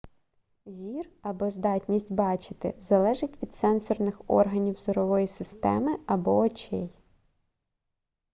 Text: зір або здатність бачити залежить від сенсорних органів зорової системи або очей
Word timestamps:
зір 0.65 1.09
або 1.21 1.49
здатність 1.49 2.11
бачити 2.11 2.73
залежить 2.79 3.43
від 3.43 3.55
сенсорних 3.55 4.21
органів 4.27 4.77
зорової 4.77 5.27
системи 5.27 5.97
або 6.07 6.37
очей 6.37 6.89